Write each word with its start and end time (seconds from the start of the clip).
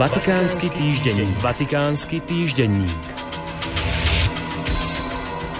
Vatikánsky 0.00 0.72
týždenník. 0.72 1.36
Vatikánsky 1.44 2.24
týždenník. 2.24 3.04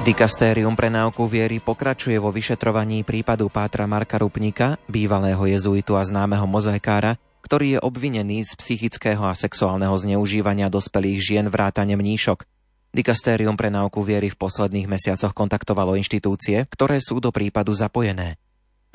Dikastérium 0.01 0.73
pre 0.73 0.89
náuku 0.89 1.29
viery 1.29 1.61
pokračuje 1.61 2.17
vo 2.17 2.33
vyšetrovaní 2.33 3.05
prípadu 3.05 3.53
Pátra 3.53 3.85
Marka 3.85 4.17
Rupnika, 4.17 4.81
bývalého 4.89 5.45
jezuitu 5.45 5.93
a 5.93 6.01
známeho 6.09 6.49
mozaikára, 6.49 7.21
ktorý 7.45 7.77
je 7.77 7.79
obvinený 7.85 8.49
z 8.49 8.57
psychického 8.57 9.29
a 9.29 9.37
sexuálneho 9.37 9.93
zneužívania 10.01 10.73
dospelých 10.73 11.21
žien 11.21 11.47
vrátane 11.53 11.93
mníšok. 12.01 12.49
Dikastérium 12.97 13.61
pre 13.61 13.69
náuku 13.69 14.01
viery 14.01 14.33
v 14.33 14.41
posledných 14.41 14.89
mesiacoch 14.89 15.37
kontaktovalo 15.37 16.01
inštitúcie, 16.01 16.65
ktoré 16.65 16.97
sú 17.05 17.21
do 17.21 17.29
prípadu 17.29 17.77
zapojené. 17.77 18.41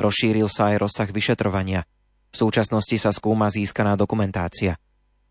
Rozšíril 0.01 0.49
sa 0.49 0.73
aj 0.73 0.89
rozsah 0.89 1.09
vyšetrovania. 1.13 1.85
V 2.33 2.35
súčasnosti 2.41 2.97
sa 2.97 3.13
skúma 3.13 3.53
získaná 3.53 3.93
dokumentácia. 3.93 4.81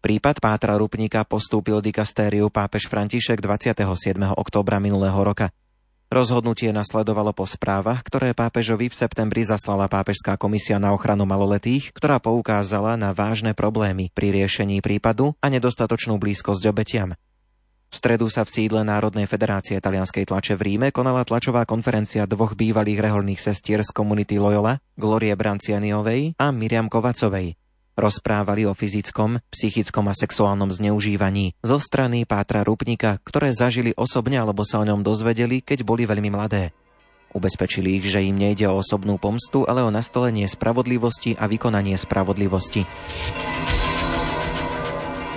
Prípad 0.05 0.37
Pátra 0.37 0.77
Rupníka 0.77 1.25
postúpil 1.25 1.81
dikastériu 1.81 2.53
pápež 2.53 2.93
František 2.93 3.41
27. 3.41 4.37
októbra 4.37 4.77
minulého 4.77 5.17
roka. 5.17 5.49
Rozhodnutie 6.13 6.77
nasledovalo 6.77 7.33
po 7.33 7.49
správach, 7.49 8.05
ktoré 8.05 8.37
pápežovi 8.37 8.93
v 8.93 8.99
septembri 9.01 9.49
zaslala 9.49 9.89
Pápežská 9.89 10.37
komisia 10.37 10.77
na 10.77 10.93
ochranu 10.93 11.25
maloletých, 11.25 11.89
ktorá 11.97 12.21
poukázala 12.21 13.01
na 13.01 13.17
vážne 13.17 13.57
problémy 13.57 14.13
pri 14.13 14.37
riešení 14.37 14.85
prípadu 14.85 15.33
a 15.41 15.49
nedostatočnú 15.49 16.21
blízkosť 16.21 16.69
obetiam. 16.69 17.17
V 17.89 17.95
stredu 17.97 18.29
sa 18.29 18.45
v 18.45 18.61
sídle 18.61 18.85
Národnej 18.85 19.25
federácie 19.25 19.81
talianskej 19.81 20.29
tlače 20.29 20.61
v 20.61 20.69
Ríme 20.69 20.93
konala 20.93 21.25
tlačová 21.25 21.65
konferencia 21.65 22.29
dvoch 22.29 22.53
bývalých 22.53 23.09
reholných 23.09 23.41
sestier 23.41 23.81
z 23.81 23.89
komunity 23.89 24.37
Loyola, 24.37 24.85
Glorie 25.01 25.33
Brancianiovej 25.33 26.37
a 26.37 26.53
Miriam 26.53 26.93
Kovacovej. 26.93 27.64
Rozprávali 27.95 28.67
o 28.67 28.75
fyzickom, 28.75 29.39
psychickom 29.55 30.11
a 30.11 30.19
sexuálnom 30.19 30.67
zneužívaní 30.67 31.55
zo 31.63 31.79
strany 31.79 32.27
Pátra 32.27 32.67
Rupnika, 32.67 33.23
ktoré 33.23 33.55
zažili 33.55 33.95
osobne 33.95 34.43
alebo 34.43 34.67
sa 34.67 34.83
o 34.83 34.85
ňom 34.85 35.07
dozvedeli, 35.07 35.63
keď 35.63 35.87
boli 35.87 36.03
veľmi 36.03 36.27
mladé. 36.27 36.75
Ubezpečili 37.31 38.03
ich, 38.03 38.11
že 38.11 38.27
im 38.27 38.35
nejde 38.35 38.67
o 38.67 38.83
osobnú 38.83 39.15
pomstu, 39.23 39.63
ale 39.67 39.87
o 39.87 39.95
nastolenie 39.95 40.51
spravodlivosti 40.51 41.39
a 41.39 41.47
vykonanie 41.47 41.95
spravodlivosti. 41.95 42.83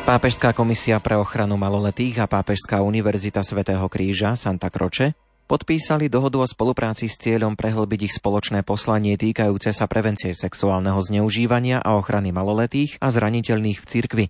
Pápežská 0.09 0.55
komisia 0.57 0.97
pre 0.97 1.13
ochranu 1.13 1.61
maloletých 1.61 2.23
a 2.23 2.31
Pápežská 2.31 2.81
univerzita 2.81 3.45
svätého 3.45 3.85
Kríža 3.85 4.33
Santa 4.33 4.73
Croce 4.73 5.13
podpísali 5.47 6.11
dohodu 6.11 6.43
o 6.43 6.45
spolupráci 6.45 7.07
s 7.07 7.15
cieľom 7.15 7.55
prehlbiť 7.55 8.11
ich 8.11 8.13
spoločné 8.19 8.67
poslanie 8.67 9.15
týkajúce 9.15 9.71
sa 9.71 9.87
prevencie 9.87 10.35
sexuálneho 10.35 10.99
zneužívania 10.99 11.79
a 11.79 11.95
ochrany 11.95 12.35
maloletých 12.35 12.99
a 12.99 13.07
zraniteľných 13.07 13.79
v 13.79 13.87
cirkvi. 13.87 14.25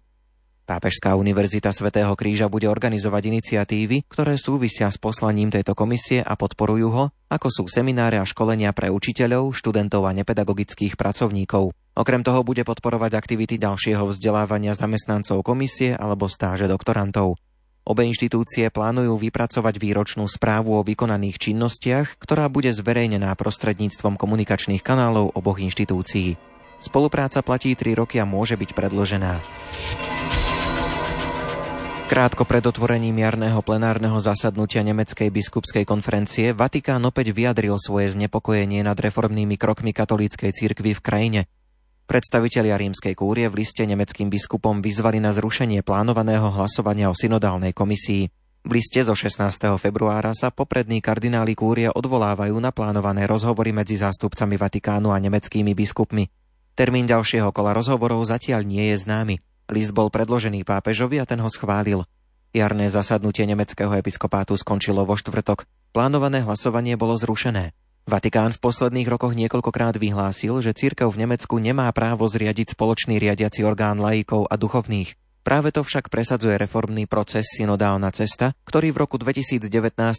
Pápežská 0.67 1.15
univerzita 1.15 1.71
svätého 1.71 2.11
Kríža 2.19 2.51
bude 2.51 2.67
organizovať 2.67 3.23
iniciatívy, 3.31 4.03
ktoré 4.11 4.35
súvisia 4.35 4.91
s 4.91 4.99
poslaním 4.99 5.47
tejto 5.47 5.71
komisie 5.71 6.19
a 6.19 6.35
podporujú 6.35 6.87
ho, 6.91 7.05
ako 7.31 7.47
sú 7.47 7.63
semináre 7.71 8.19
a 8.19 8.27
školenia 8.27 8.75
pre 8.75 8.91
učiteľov, 8.91 9.55
študentov 9.55 10.03
a 10.03 10.11
nepedagogických 10.11 10.99
pracovníkov. 10.99 11.71
Okrem 11.95 12.19
toho 12.19 12.43
bude 12.43 12.67
podporovať 12.67 13.15
aktivity 13.15 13.55
ďalšieho 13.55 14.11
vzdelávania 14.11 14.75
zamestnancov 14.75 15.39
komisie 15.39 15.95
alebo 15.95 16.27
stáže 16.27 16.67
doktorantov. 16.67 17.39
Obe 17.88 18.03
inštitúcie 18.03 18.67
plánujú 18.67 19.16
vypracovať 19.16 19.80
výročnú 19.80 20.27
správu 20.27 20.75
o 20.75 20.83
vykonaných 20.83 21.39
činnostiach, 21.39 22.19
ktorá 22.19 22.52
bude 22.52 22.67
zverejnená 22.75 23.31
prostredníctvom 23.39 24.19
komunikačných 24.19 24.83
kanálov 24.83 25.31
oboch 25.31 25.55
inštitúcií. 25.63 26.35
Spolupráca 26.83 27.39
platí 27.39 27.80
3 27.80 27.95
roky 27.95 28.19
a 28.19 28.27
môže 28.27 28.59
byť 28.59 28.75
predložená. 28.75 29.39
Krátko 32.11 32.43
pred 32.43 32.63
otvorením 32.67 33.23
jarného 33.23 33.64
plenárneho 33.64 34.19
zasadnutia 34.19 34.83
Nemeckej 34.83 35.31
biskupskej 35.31 35.87
konferencie 35.87 36.52
Vatikán 36.52 37.04
opäť 37.08 37.31
vyjadril 37.31 37.80
svoje 37.80 38.11
znepokojenie 38.11 38.83
nad 38.83 38.99
reformnými 38.99 39.55
krokmi 39.55 39.95
katolíckej 39.95 40.52
cirkvy 40.52 40.92
v 40.92 41.04
krajine. 41.04 41.42
Predstavitelia 42.07 42.79
rímskej 42.79 43.19
kúrie 43.19 43.51
v 43.51 43.67
liste 43.67 43.83
nemeckým 43.83 44.31
biskupom 44.31 44.79
vyzvali 44.79 45.19
na 45.19 45.35
zrušenie 45.35 45.83
plánovaného 45.83 46.55
hlasovania 46.55 47.11
o 47.11 47.15
synodálnej 47.15 47.75
komisii. 47.75 48.31
V 48.63 48.71
liste 48.71 49.03
zo 49.03 49.11
16. 49.11 49.75
februára 49.75 50.31
sa 50.31 50.47
poprední 50.47 51.03
kardináli 51.03 51.51
kúrie 51.51 51.91
odvolávajú 51.91 52.55
na 52.63 52.71
plánované 52.71 53.27
rozhovory 53.27 53.75
medzi 53.75 53.99
zástupcami 53.99 54.55
Vatikánu 54.55 55.11
a 55.11 55.19
nemeckými 55.19 55.75
biskupmi. 55.75 56.31
Termín 56.79 57.11
ďalšieho 57.11 57.51
kola 57.51 57.75
rozhovorov 57.75 58.23
zatiaľ 58.23 58.63
nie 58.63 58.87
je 58.95 59.03
známy. 59.03 59.43
List 59.67 59.91
bol 59.91 60.07
predložený 60.07 60.63
pápežovi 60.63 61.19
a 61.19 61.27
ten 61.27 61.43
ho 61.43 61.51
schválil. 61.51 62.07
Jarné 62.55 62.87
zasadnutie 62.87 63.43
nemeckého 63.43 63.91
episkopátu 63.91 64.55
skončilo 64.55 65.03
vo 65.03 65.19
štvrtok. 65.19 65.67
Plánované 65.91 66.39
hlasovanie 66.47 66.95
bolo 66.95 67.19
zrušené. 67.19 67.75
Vatikán 68.07 68.55
v 68.55 68.63
posledných 68.63 69.11
rokoch 69.11 69.35
niekoľkokrát 69.35 69.99
vyhlásil, 69.99 70.63
že 70.63 70.71
církev 70.71 71.11
v 71.11 71.27
Nemecku 71.27 71.59
nemá 71.59 71.91
právo 71.91 72.23
zriadiť 72.23 72.71
spoločný 72.71 73.19
riadiaci 73.19 73.67
orgán 73.67 73.99
laikov 73.99 74.47
a 74.47 74.55
duchovných. 74.55 75.19
Práve 75.43 75.75
to 75.75 75.83
však 75.83 76.07
presadzuje 76.07 76.55
reformný 76.55 77.03
proces 77.03 77.43
Synodálna 77.59 78.07
cesta, 78.15 78.55
ktorý 78.63 78.95
v 78.95 79.03
roku 79.03 79.19
2019 79.19 79.67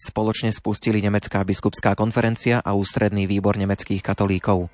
spoločne 0.05 0.53
spustili 0.53 1.01
Nemecká 1.01 1.41
biskupská 1.49 1.97
konferencia 1.97 2.61
a 2.61 2.77
ústredný 2.77 3.25
výbor 3.25 3.57
nemeckých 3.57 4.05
katolíkov. 4.05 4.69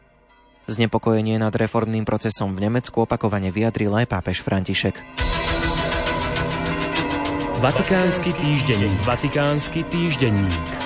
Znepokojenie 0.66 1.38
nad 1.38 1.54
reformným 1.54 2.02
procesom 2.02 2.58
v 2.58 2.66
Nemecku 2.66 3.06
opakovane 3.06 3.54
vyjadril 3.54 3.94
aj 3.94 4.10
pápež 4.10 4.42
František. 4.42 4.98
Vatikánsky 7.62 8.34
týždenník. 8.42 8.98
Vatikánsky 9.06 9.86
týždenník. 9.86 10.83